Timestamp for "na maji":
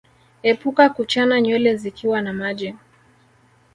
2.21-2.75